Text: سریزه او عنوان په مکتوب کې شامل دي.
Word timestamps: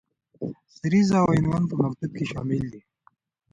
سریزه 0.75 1.15
او 1.21 1.27
عنوان 1.37 1.63
په 1.69 1.75
مکتوب 1.81 2.11
کې 2.17 2.25
شامل 2.31 2.63
دي. 2.73 2.81